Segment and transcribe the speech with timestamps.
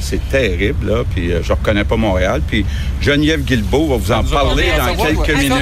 [0.00, 1.02] c'est terrible, là.
[1.14, 2.40] Puis euh, je reconnais pas Montréal.
[2.46, 2.64] Puis
[3.00, 5.52] Geneviève Guilbeault va vous en parler dans quelques minutes.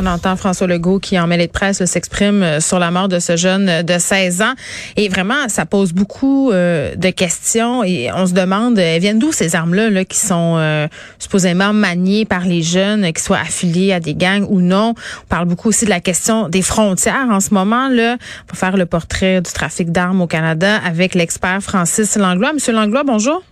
[0.00, 3.18] On entend François Legault qui, en mêlée de presse, s'exprime euh, sur la mort de
[3.18, 4.54] ce jeune de 16 ans.
[4.96, 7.84] Et vraiment, ça pose beaucoup de questions.
[7.84, 10.88] Et on se demande, elles viennent d'où ces armes-là là, qui sont
[11.18, 14.94] supposément maniées par les jeunes, qui soient affiliés à des gangs ou non?
[15.24, 17.88] On parle beaucoup aussi de la question des frontières en ce moment.
[17.88, 18.16] Là,
[18.46, 22.52] pour faire le portrait du trafic d'armes au Canada avec l'expert Francis Langlois.
[22.52, 23.42] Monsieur Langlois, bonjour.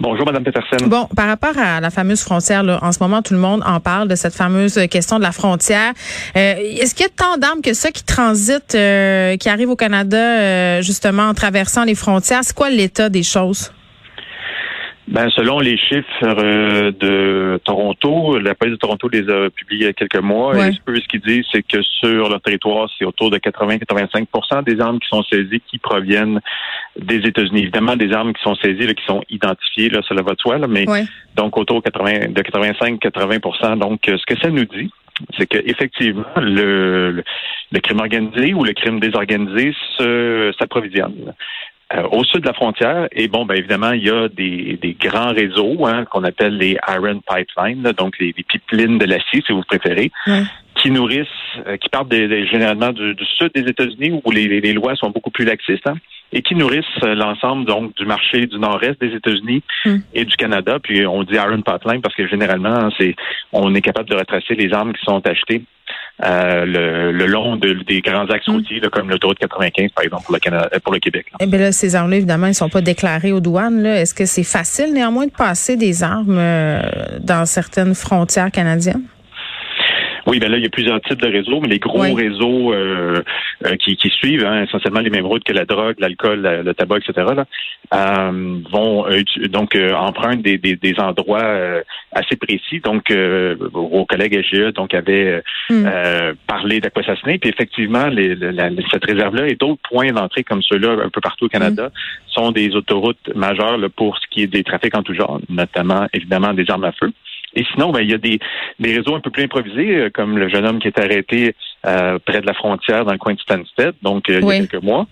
[0.00, 0.86] Bonjour, Madame Peterson.
[0.86, 3.78] Bon, par rapport à la fameuse frontière, là, en ce moment, tout le monde en
[3.78, 5.92] parle de cette fameuse question de la frontière.
[6.36, 9.76] Euh, est-ce qu'il y a tant d'armes que ça qui transitent, euh, qui arrivent au
[9.76, 12.40] Canada, euh, justement, en traversant les frontières?
[12.42, 13.70] C'est quoi l'état des choses?
[15.06, 19.86] Ben, selon les chiffres euh, de Toronto, la police de Toronto les a publiés il
[19.86, 20.56] y a quelques mois.
[20.56, 24.98] Et ce qu'ils disent, c'est que sur leur territoire, c'est autour de 80-85% des armes
[24.98, 26.40] qui sont saisies qui proviennent
[26.98, 27.62] des États-Unis.
[27.62, 30.56] Évidemment, des armes qui sont saisies, là, qui sont identifiées, là, cela va de soi,
[30.56, 30.86] là, mais
[31.36, 34.90] donc autour de, 80, de 85-80% Donc, euh, ce que ça nous dit,
[35.38, 37.22] c'est qu'effectivement, le,
[37.70, 39.74] le, crime organisé ou le crime désorganisé
[40.58, 41.34] s'approvisionne.
[41.92, 43.08] Euh, au sud de la frontière.
[43.12, 46.78] Et bon, ben évidemment, il y a des, des grands réseaux hein, qu'on appelle les
[46.88, 50.10] Iron Pipelines, donc les, les, pipelines de l'acier, si vous préférez,
[50.76, 51.28] qui nourrissent,
[51.66, 55.30] euh, qui partent des, généralement du, sud des États-Unis où les, les, lois sont beaucoup
[55.30, 55.86] plus laxistes.
[55.86, 55.96] Hein,
[56.32, 59.96] et qui nourrissent euh, l'ensemble donc du marché du nord-est des États-Unis hmm.
[60.14, 60.78] et du Canada.
[60.82, 63.14] Puis on dit Iron Pipeline parce que généralement, c'est
[63.52, 65.62] on est capable de retracer les armes qui sont achetées
[66.22, 68.52] euh, le, long des grands axes mm.
[68.52, 71.26] routiers, comme l'autoroute 95, par exemple, pour le, Canada, euh, pour le Québec.
[71.40, 73.84] Eh bien là, ces armes-là, évidemment, ils sont pas déclarées aux douanes.
[73.84, 76.80] Est-ce que c'est facile néanmoins de passer des armes euh,
[77.20, 79.02] dans certaines frontières canadiennes?
[80.26, 83.22] Oui, ben là, il y a plusieurs types de réseaux, mais les gros réseaux euh,
[83.66, 86.98] euh, qui, qui, suivent hein, essentiellement les mêmes routes que la drogue, l'alcool, le tabac,
[86.98, 87.26] etc.
[87.36, 87.44] Là,
[87.92, 89.06] euh, vont
[89.50, 92.80] donc empruntent des, des, des endroits assez précis.
[92.80, 95.86] Donc, vos collègues SGE donc avaient hmm.
[96.46, 98.36] parlé d'Aquassassiné, puis effectivement, les,
[98.90, 102.30] cette réserve-là et d'autres points d'entrée comme ceux-là un peu partout au Canada hmm.
[102.30, 106.06] sont des autoroutes majeures là, pour ce qui est des trafics en tout genre, notamment
[106.14, 107.12] évidemment des armes à feu.
[107.54, 108.38] Et sinon, ben, il y a des,
[108.80, 111.54] des réseaux un peu plus improvisés, euh, comme le jeune homme qui est arrêté
[111.86, 114.58] euh, près de la frontière dans le coin de Stansted, donc euh, il y a
[114.66, 115.06] quelques mois.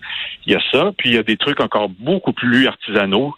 [0.46, 0.92] Il y a ça.
[0.96, 3.34] Puis il y a des trucs encore beaucoup plus artisanaux,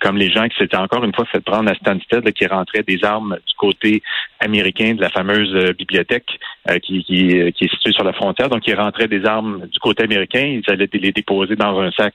[0.00, 3.04] comme les gens qui s'étaient encore une fois fait prendre à Stansted, qui rentraient des
[3.04, 4.02] armes du côté
[4.40, 6.38] américain de la fameuse bibliothèque
[6.82, 8.48] qui, qui, qui, est située sur la frontière.
[8.48, 12.14] Donc, ils rentraient des armes du côté américain, ils allaient les déposer dans un sac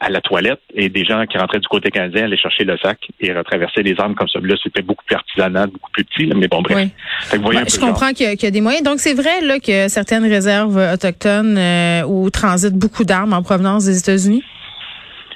[0.00, 2.98] à la toilette et des gens qui rentraient du côté canadien allaient chercher le sac
[3.20, 4.40] et retraverser les armes comme ça.
[4.42, 6.88] Là, c'était beaucoup plus artisanal, beaucoup plus petit, mais bon, bref.
[7.30, 8.82] je comprends qu'il y, a des moyens.
[8.82, 13.84] Donc, c'est vrai là que certaines réserves autochtones euh, où transitent beaucoup d'armes en provenance
[13.84, 14.42] des États-Unis?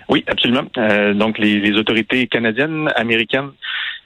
[0.09, 0.65] Oui, absolument.
[0.79, 3.51] Euh, donc, les, autorités canadiennes, américaines,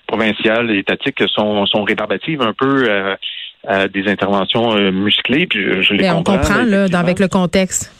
[0.08, 3.14] provinciales et étatiques sont, sont rébarbatives un peu euh,
[3.66, 5.46] à des interventions musclées.
[5.46, 6.34] Puis je, les ben, comprends.
[6.34, 7.92] On comprend, là, avec le contexte.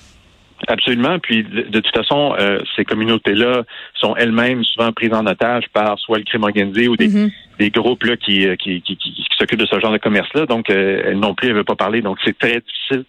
[0.67, 1.19] Absolument.
[1.21, 3.63] Puis de, toute façon, euh, ces communautés-là
[3.95, 7.31] sont elles-mêmes souvent prises en otage par soit le crime organisé ou des, mhm.
[7.61, 10.47] des groupes là qui, euh, qui, qui, qui, s'occupent de ce genre de commerce-là.
[10.47, 12.03] Donc, euh, elles non plus, elles veulent pas parler.
[12.03, 13.05] Donc, c'est très difficile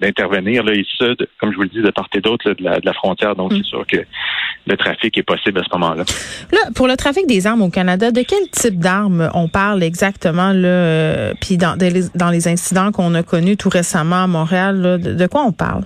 [0.00, 0.96] d'intervenir là ici,
[1.38, 3.36] comme je vous le dis, de part et d'autre de, la, de la frontière.
[3.36, 3.58] Donc, mhm.
[3.58, 3.98] c'est sûr que
[4.66, 6.04] le trafic est possible à ce moment-là.
[6.52, 10.52] Là, pour le trafic des armes au Canada, de quel type d'armes on parle exactement
[10.52, 11.76] là Puis dans,
[12.14, 15.84] dans les incidents qu'on a connus tout récemment à Montréal, de quoi on parle?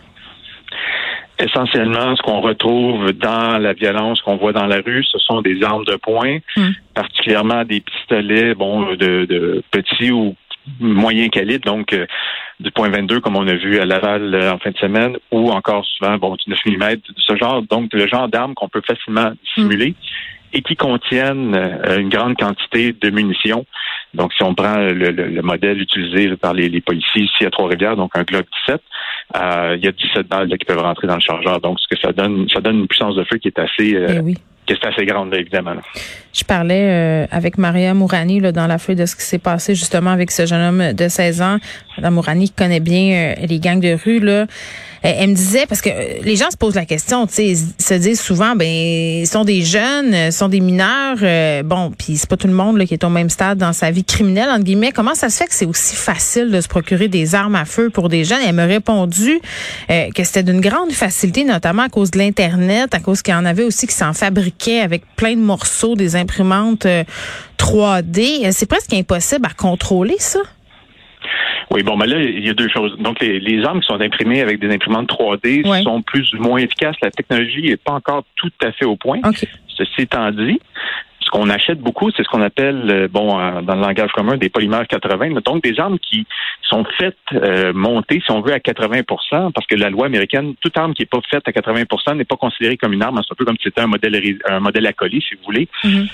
[1.38, 5.62] Essentiellement, ce qu'on retrouve dans la violence qu'on voit dans la rue, ce sont des
[5.62, 6.71] armes de poing, hmm.
[6.94, 10.34] particulièrement des pistolets, bon, de, de petits ou
[10.80, 12.06] moyens calibre, donc euh,
[12.60, 15.50] du point 22 comme on a vu à Laval euh, en fin de semaine, ou
[15.50, 18.82] encore souvent bon du 9 mm, de ce genre, donc le genre d'armes qu'on peut
[18.86, 19.94] facilement dissimuler.
[20.52, 23.66] et qui contiennent euh, une grande quantité de munitions.
[24.14, 28.22] Donc, si on prend le, modèle utilisé par les, policiers ici à Trois-Rivières, donc un
[28.22, 28.80] Glock 17,
[29.36, 31.60] euh, il y a 17 balles qui peuvent rentrer dans le chargeur.
[31.60, 34.22] Donc, ce que ça donne, ça donne une puissance de feu qui est assez, euh,
[34.68, 35.75] eh qui est assez grande, évidemment.
[36.32, 39.75] Je parlais euh, avec Maria Mourani là, dans la feuille de ce qui s'est passé
[39.75, 41.58] justement avec ce jeune homme de 16 ans.
[41.96, 44.20] Madame Mourani connaît bien les gangs de rue.
[44.20, 44.46] Là.
[45.02, 45.90] Elle me disait, parce que
[46.22, 49.44] les gens se posent la question, tu sais, ils se disent souvent, ben, ils sont
[49.44, 51.18] des jeunes, ils sont des mineurs,
[51.64, 53.90] bon, puis c'est pas tout le monde là, qui est au même stade dans sa
[53.90, 54.92] vie criminelle, entre guillemets.
[54.92, 57.90] Comment ça se fait que c'est aussi facile de se procurer des armes à feu
[57.90, 58.40] pour des jeunes?
[58.46, 59.40] Elle m'a répondu
[59.88, 63.44] que c'était d'une grande facilité, notamment à cause de l'Internet, à cause qu'il y en
[63.44, 66.86] avait aussi qui s'en fabriquaient avec plein de morceaux, des imprimantes
[67.58, 68.50] 3D.
[68.52, 70.40] C'est presque impossible à contrôler, ça?
[71.70, 72.97] Oui, bon, mais là, il y a deux choses.
[72.99, 76.97] Donc, les, armes qui sont imprimées avec des imprimantes 3D sont plus ou moins efficaces.
[77.03, 79.20] La technologie n'est pas encore tout à fait au point.
[79.69, 80.61] Ceci étant dit,
[81.20, 84.49] ce qu'on achète beaucoup, c'est ce qu'on appelle, euh, bon, dans le langage commun, des
[84.49, 86.26] polymères 80, donc des armes qui
[86.62, 90.76] sont faites euh, monter, si on veut, à 80% parce que la loi américaine, toute
[90.79, 93.20] arme qui n'est pas faite à 80% n'est pas considérée comme une arme.
[93.26, 95.69] C'est un peu comme si c'était un modèle, un modèle à colis, si vous voulez.
[95.85, 96.09] Mm-hmm.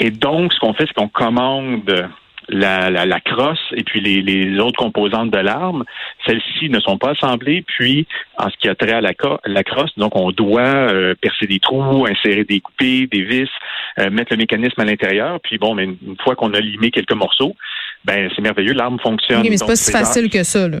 [0.00, 2.08] Et donc, ce qu'on fait, c'est qu'on commande
[2.50, 5.84] la, la, crosse et puis les, les autres composantes de l'arme,
[6.26, 7.62] celles-ci ne sont pas assemblées.
[7.62, 8.06] Puis,
[8.36, 9.12] en ce qui a trait à la,
[9.46, 13.48] la crosse, donc on doit euh, percer des trous, insérer des coupées, des vis,
[13.98, 15.38] euh, mettre le mécanisme à l'intérieur.
[15.40, 17.54] Puis bon, mais une fois qu'on a limé quelques morceaux,
[18.04, 19.42] ben c'est merveilleux, l'arme fonctionne.
[19.42, 20.68] Oui, mais c'est pas si facile que ça.
[20.68, 20.78] Là.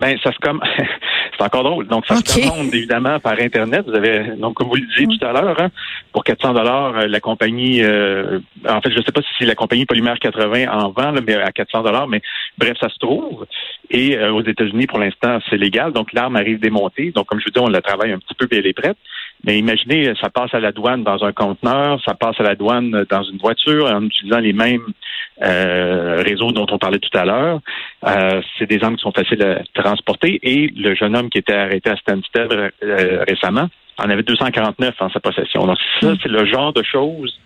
[0.00, 0.60] Ben, ça se comme
[1.36, 1.86] c'est encore drôle.
[1.86, 3.84] Donc, ça se commande évidemment par Internet.
[3.86, 5.68] Vous avez, donc, comme vous le disiez tout à l'heure, hein,
[6.12, 9.46] pour 400 dollars, euh, la compagnie, euh, en fait, je ne sais pas si c'est
[9.46, 12.22] la compagnie Polymère 80 en vend, mais à 400 dollars, mais
[12.58, 13.46] bref, ça se trouve.
[13.90, 15.92] Et euh, aux États-Unis, pour l'instant, c'est légal.
[15.92, 17.12] Donc, l'arme arrive démontée.
[17.12, 18.96] Donc, comme je vous dis, on la travaille un petit peu, puis elle est prête.
[19.44, 23.04] Mais imaginez, ça passe à la douane dans un conteneur, ça passe à la douane
[23.10, 24.86] dans une voiture en utilisant les mêmes
[25.42, 27.60] euh, réseaux dont on parlait tout à l'heure.
[28.06, 31.54] Euh, c'est des armes qui sont faciles à transporter et le jeune homme qui était
[31.54, 33.68] arrêté à Stansted euh, récemment
[33.98, 35.66] en avait 249 en sa possession.
[35.66, 36.18] Donc ça, mm.
[36.22, 37.38] c'est le genre de choses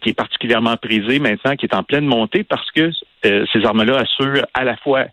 [0.00, 2.90] qui est particulièrement prisé maintenant, qui est en pleine montée parce que
[3.22, 5.04] ces armes-là assurent à la fois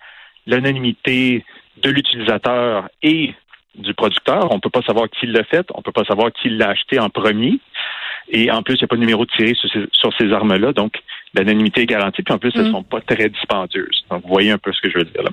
[0.47, 1.45] l'anonymité
[1.77, 3.33] de l'utilisateur et
[3.75, 4.51] du producteur.
[4.51, 6.69] On ne peut pas savoir qui l'a fait, on ne peut pas savoir qui l'a
[6.69, 7.59] acheté en premier.
[8.29, 10.73] Et en plus, il n'y a pas de numéro de tiré sur ces, armes-là.
[10.73, 10.93] Donc,
[11.33, 12.23] l'anonymité est garantie.
[12.23, 12.71] Puis en plus, elles ne mm.
[12.71, 14.03] sont pas très dispendieuses.
[14.09, 15.29] Donc, vous voyez un peu ce que je veux dire là.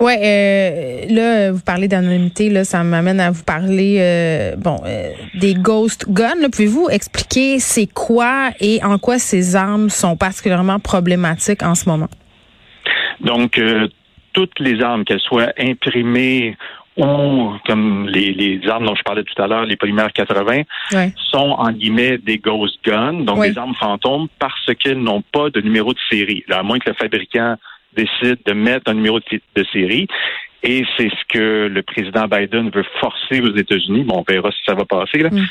[0.00, 5.12] Oui, euh, là, vous parlez d'anonymité, là, ça m'amène à vous parler euh, bon euh,
[5.34, 6.48] des ghost guns.
[6.50, 12.08] Pouvez-vous expliquer c'est quoi et en quoi ces armes sont particulièrement problématiques en ce moment?
[13.20, 13.60] Donc,
[14.32, 16.56] toutes les armes, qu'elles soient imprimées
[16.96, 20.62] ou comme les, armes dont je parlais tout à l'heure, les polymères 80,
[21.16, 25.60] sont en guillemets des ghost guns, donc des armes fantômes, parce qu'elles n'ont pas de
[25.60, 26.44] numéro de série.
[26.50, 27.56] à moins que le fabricant
[27.94, 30.06] décide de mettre un numéro de, série.
[30.62, 34.04] Et c'est ce que le président Biden veut forcer aux États-Unis.
[34.04, 35.18] Bon, on verra si ça va passer.
[35.18, 35.30] Là.
[35.30, 35.46] Mm.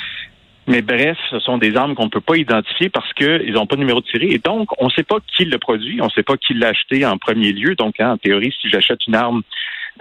[0.68, 3.76] Mais bref, ce sont des armes qu'on ne peut pas identifier parce qu'ils n'ont pas
[3.76, 4.32] de numéro de série.
[4.32, 6.70] Et donc, on ne sait pas qui le produit, on ne sait pas qui l'a
[6.70, 7.76] acheté en premier lieu.
[7.76, 9.42] Donc, hein, en théorie, si j'achète une arme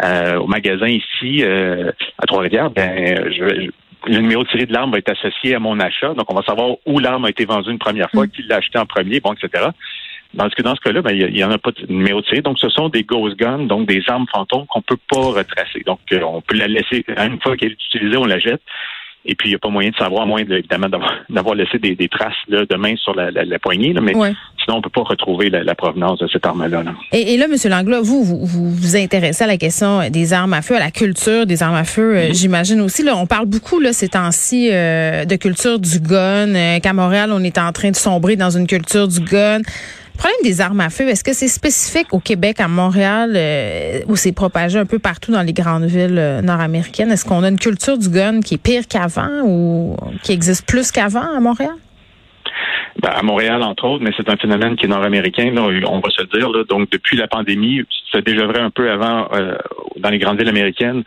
[0.02, 3.70] euh, au magasin ici euh, à Trois-Rivières, ben je,
[4.06, 6.14] le numéro série de l'arme va être associé à mon achat.
[6.14, 8.30] Donc, on va savoir où l'arme a été vendue une première fois, mm.
[8.30, 9.68] qui l'a acheté en premier, bon, etc.
[10.32, 12.40] Dans ce, dans ce cas-là, ben, il n'y en a pas de numéro série.
[12.40, 15.82] Donc, ce sont des ghost guns, donc des armes fantômes qu'on peut pas retracer.
[15.84, 18.62] Donc, euh, on peut la laisser, une fois qu'elle est utilisée, on la jette.
[19.26, 20.88] Et puis, il n'y a pas moyen de savoir, à moins évidemment
[21.28, 23.92] d'avoir laissé des, traces de main sur la, poignée.
[24.00, 24.14] mais
[24.70, 26.82] sinon, on ne peut pas retrouver la, provenance de cette arme-là.
[27.12, 27.56] Et, là, M.
[27.70, 31.46] Langlois, vous, vous, vous intéressez à la question des armes à feu, à la culture
[31.46, 32.34] des armes à feu, euh, mm-hmm.
[32.34, 33.02] j'imagine aussi.
[33.02, 37.30] Là, on parle beaucoup là, ces temps-ci euh, de culture du gun, euh, qu'à Montréal,
[37.32, 39.58] on est en train de sombrer dans une culture du gun.
[39.58, 44.00] Le problème des armes à feu, est-ce que c'est spécifique au Québec, à Montréal, euh,
[44.06, 47.10] ou c'est propagé un peu partout dans les grandes villes nord-américaines?
[47.10, 50.92] Est-ce qu'on a une culture du gun qui est pire qu'avant ou qui existe plus
[50.92, 51.70] qu'avant à Montréal?
[53.00, 56.22] Ben, à Montréal, entre autres, mais c'est un phénomène qui est nord-américain, on va se
[56.22, 56.50] le dire.
[56.50, 56.64] Là.
[56.68, 59.56] Donc, depuis la pandémie, c'est déjà vrai un peu avant euh,
[59.96, 61.02] dans les grandes villes américaines,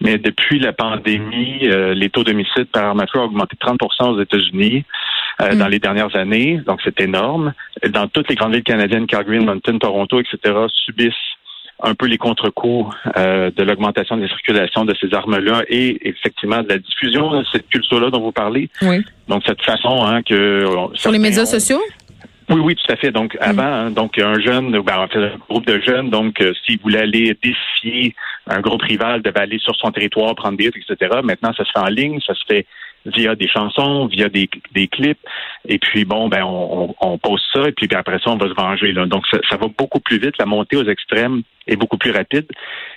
[0.00, 3.80] mais depuis la pandémie, les taux d'homicide par arme à feu ont augmenté de 30
[4.00, 4.84] aux États-Unis.
[5.42, 5.70] Euh, dans mm.
[5.70, 6.60] les dernières années.
[6.64, 7.54] Donc, c'est énorme.
[7.88, 11.12] Dans toutes les grandes villes canadiennes, Calgary, Mountain, Toronto, etc., subissent
[11.82, 16.68] un peu les contre-coups euh, de l'augmentation des circulations de ces armes-là et effectivement de
[16.68, 18.68] la diffusion de cette culture-là dont vous parlez.
[18.82, 19.04] Oui.
[19.28, 20.66] Donc, cette façon hein, que...
[20.94, 21.80] Sur les médias sociaux?
[22.50, 23.10] Oui, oui, tout à fait.
[23.10, 23.38] Donc, mm.
[23.40, 26.78] avant, hein, donc un jeune, ben, en fait, un groupe de jeunes, donc, euh, s'il
[26.80, 28.14] voulait aller défier
[28.46, 30.96] un groupe rival, devait aller sur son territoire, prendre des etc.
[31.22, 32.66] Maintenant, ça se fait en ligne, ça se fait
[33.06, 35.18] via des chansons, via des, des clips.
[35.68, 38.54] Et puis, bon, ben, on, on, pose ça et puis, après ça, on va se
[38.54, 38.92] venger.
[38.92, 39.06] Là.
[39.06, 40.38] Donc, ça, ça, va beaucoup plus vite.
[40.38, 42.46] La montée aux extrêmes est beaucoup plus rapide.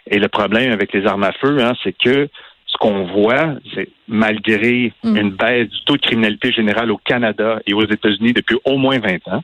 [0.09, 2.29] Et le problème avec les armes à feu, hein, c'est que
[2.65, 5.17] ce qu'on voit, c'est malgré mm.
[5.17, 8.99] une baisse du taux de criminalité générale au Canada et aux États-Unis depuis au moins
[8.99, 9.43] 20 ans,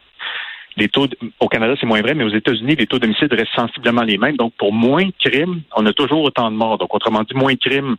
[0.76, 1.08] les taux
[1.40, 4.38] au Canada, c'est moins vrai, mais aux États-Unis, les taux d'homicide restent sensiblement les mêmes.
[4.38, 6.80] Donc, pour moins de crimes, on a toujours autant de morts.
[6.80, 7.96] Donc, autrement dit, moins de crimes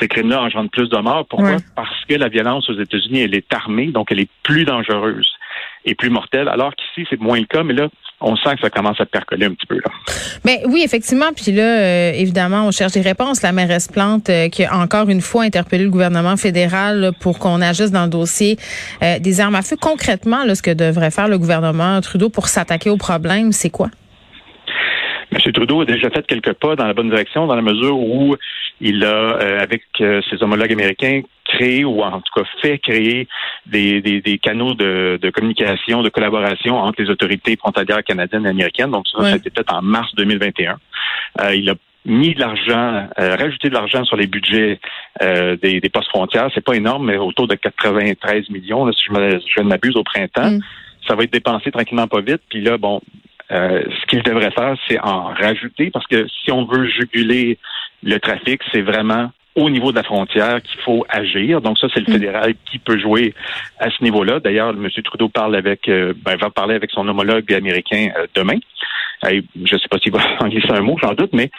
[0.00, 1.26] ces crimes-là engendrent plus de morts.
[1.28, 1.56] Pourquoi?
[1.76, 5.28] Parce que la violence aux États-Unis, elle est armée, donc elle est plus dangereuse
[5.84, 7.88] et plus mortelle, alors qu'ici, c'est moins le cas, mais là,
[8.20, 9.76] on sent que ça commence à percoler un petit peu.
[9.76, 9.92] Là.
[10.44, 11.32] Mais oui, effectivement.
[11.34, 13.42] Puis là, euh, évidemment, on cherche des réponses.
[13.42, 17.60] La mairesse Plante, euh, qui a encore une fois interpellé le gouvernement fédéral pour qu'on
[17.60, 18.56] agisse dans le dossier
[19.02, 19.76] euh, des armes à feu.
[19.78, 23.88] Concrètement, là, ce que devrait faire le gouvernement Trudeau pour s'attaquer au problème, c'est quoi?
[25.34, 25.52] M.
[25.52, 28.36] Trudeau a déjà fait quelques pas dans la bonne direction dans la mesure où
[28.80, 33.28] il a, euh, avec euh, ses homologues américains, créé ou en tout cas fait créer
[33.66, 38.90] des, des, canaux de, communication, de collaboration entre les autorités frontalières canadiennes et américaines.
[38.90, 40.76] Donc ça, ça a été fait en mars 2021.
[41.40, 41.74] Euh, il a
[42.06, 44.78] mis de l'argent, rajouté de l'argent sur les budgets
[45.20, 46.50] des, postes frontières.
[46.54, 50.50] C'est pas énorme, mais autour de 93 millions, si je, ne m'abuse, au printemps.
[50.50, 50.60] Mm.
[51.08, 52.42] Ça va être dépensé tranquillement pas vite.
[52.50, 53.00] Puis là, bon,
[53.50, 57.58] euh, ce qu'il devrait faire, c'est en rajouter, parce que si on veut juguler
[58.02, 61.60] le trafic, c'est vraiment au niveau de la frontière qu'il faut agir.
[61.60, 62.12] Donc ça, c'est le mm.
[62.12, 63.34] fédéral qui peut jouer
[63.78, 64.40] à ce niveau-là.
[64.40, 64.88] D'ailleurs, M.
[65.04, 68.58] Trudeau parle avec, euh, ben, va parler avec son homologue américain euh, demain.
[69.22, 71.50] je ne sais pas s'il va en glisser un mot, j'en doute, mais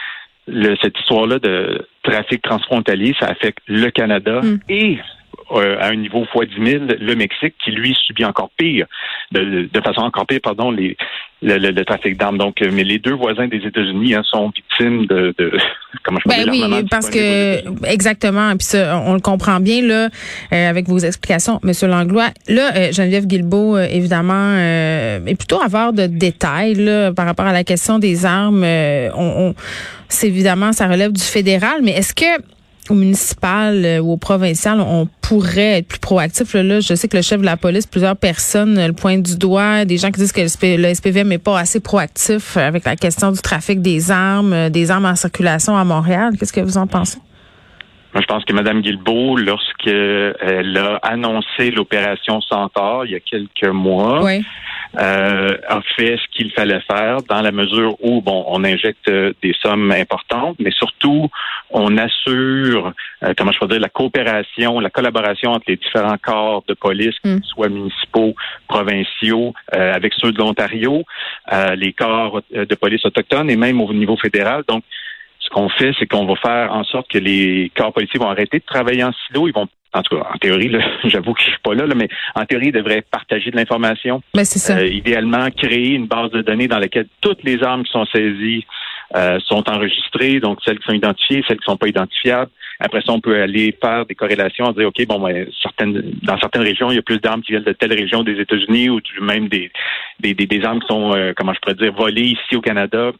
[0.81, 4.59] cette histoire-là de trafic transfrontalier, ça affecte le Canada mm.
[4.69, 4.99] et
[5.51, 8.87] euh, à un niveau fois 10 000, le Mexique, qui lui subit encore pire,
[9.31, 10.97] de, façon encore pire, pardon, les,
[11.43, 12.39] le, trafic d'armes.
[12.39, 15.51] Donc, euh, mais les deux voisins des États-Unis hein, sont victimes de, de
[16.03, 18.55] comment je ben oui, parce que exactement.
[18.57, 20.09] Puis ça, on le comprend bien là
[20.51, 22.29] euh, avec vos explications, Monsieur Langlois.
[22.47, 27.99] Là, Geneviève Guilbeault, évidemment, est plutôt avoir de détails là, par rapport à la question
[27.99, 28.63] des armes.
[28.63, 29.55] on, on
[30.09, 32.41] c'est évidemment, ça relève du fédéral, mais est-ce que
[32.89, 36.53] au municipal euh, ou au provincial, on pourrait être plus proactif.
[36.53, 39.85] Là, je sais que le chef de la police, plusieurs personnes le pointent du doigt,
[39.85, 43.41] des gens qui disent que le SPVM n'est pas assez proactif avec la question du
[43.41, 46.33] trafic des armes, euh, des armes en circulation à Montréal.
[46.37, 47.17] Qu'est-ce que vous en pensez?
[48.13, 53.67] Moi, je pense que Mme Guilbeault, lorsqu'elle a annoncé l'opération Centaure il y a quelques
[53.67, 54.45] mois, oui
[54.97, 59.33] euh, a fait ce qu'il fallait faire dans la mesure où, bon, on injecte euh,
[59.41, 61.29] des sommes importantes, mais surtout,
[61.69, 66.63] on assure, euh, comment je peux dire, la coopération, la collaboration entre les différents corps
[66.67, 67.37] de police, mm.
[67.43, 68.35] soit municipaux,
[68.67, 71.03] provinciaux, euh, avec ceux de l'Ontario,
[71.75, 74.63] les corps de police autochtones et même au niveau fédéral.
[74.67, 74.83] Donc,
[75.45, 78.59] ce qu'on fait, c'est qu'on va faire en sorte que les corps policiers vont arrêter
[78.59, 80.71] de travailler en silo, ils vont en tout cas, en théorie,
[81.05, 84.21] j'avoue que je suis pas là, mais en théorie, ils devraient partager de l'information.
[84.33, 84.77] Mais ben, c'est ça.
[84.77, 88.65] Euh, idéalement, créer une base de données dans laquelle toutes les armes qui sont saisies
[89.15, 92.51] euh, sont enregistrées, donc celles qui sont identifiées, celles qui sont pas identifiables.
[92.79, 96.63] Après ça, on peut aller faire des corrélations, dire ok, bon, ben, certaines, dans certaines
[96.63, 99.47] régions, il y a plus d'armes qui viennent de telle région des États-Unis ou même
[99.47, 99.71] des,
[100.19, 103.11] des, des, armes qui sont, euh, comment je pourrais dire, volées ici au Canada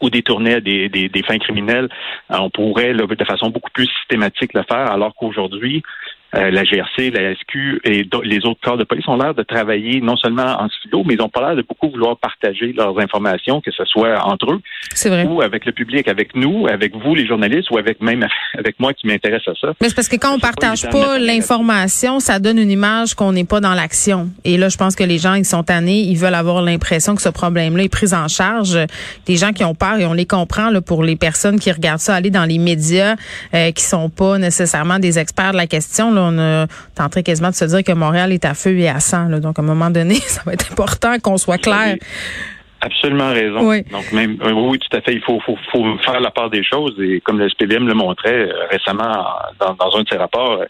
[0.00, 1.88] ou détourner à des, des, des fins criminelles,
[2.30, 5.82] euh, on pourrait de façon beaucoup plus systématique le faire, alors qu'aujourd'hui,
[6.36, 10.00] euh, la GRC, la SQ et les autres corps de police ont l'air de travailler
[10.00, 13.60] non seulement en silo, mais ils ont pas l'air de beaucoup vouloir partager leurs informations,
[13.60, 14.60] que ce soit entre eux
[15.28, 18.26] ou avec le public, avec nous, avec vous les journalistes ou avec même
[18.58, 19.74] avec moi qui m'intéresse à ça.
[19.80, 23.44] Mais c'est parce que quand on partage pas, l'information, ça donne une image qu'on n'est
[23.44, 24.28] pas dans l'action.
[24.44, 27.22] Et là, je pense que les gens, ils sont tannés, ils veulent avoir l'impression que
[27.22, 28.76] ce problème-là est pris en charge.
[29.26, 32.00] Des gens qui ont peur et on les comprend là, pour les personnes qui regardent
[32.00, 33.16] ça aller dans les médias,
[33.54, 36.12] euh, qui sont pas nécessairement des experts de la question.
[36.12, 39.00] Là, on a tenté quasiment de se dire que Montréal est à feu et à
[39.00, 39.28] sang.
[39.40, 41.96] Donc, à un moment donné, ça va être important qu'on soit clair.
[42.80, 43.66] Absolument raison.
[43.66, 43.82] Oui.
[43.90, 45.14] Donc même euh, oui, tout à fait.
[45.14, 48.50] Il faut, faut, faut, faire la part des choses et comme le SPDM le montrait
[48.50, 49.24] euh, récemment
[49.58, 50.60] dans, dans, un de ses rapports,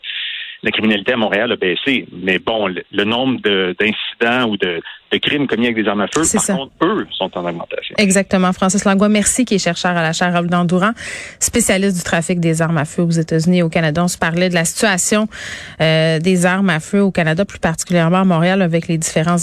[0.65, 2.07] la criminalité à Montréal a baissé.
[2.13, 4.81] Mais bon, le, nombre d'incidents ou de,
[5.23, 7.95] crimes commis avec des armes à feu, par contre, eux, sont en augmentation.
[7.99, 8.53] Exactement.
[8.53, 10.91] Francis Langlois, merci, qui est chercheur à la chaire Raoul Dandouran,
[11.39, 14.03] spécialiste du trafic des armes à feu aux États-Unis et au Canada.
[14.03, 15.29] On se parlait de la situation
[15.81, 19.39] euh, des armes à feu au Canada, plus particulièrement à Montréal, avec les différents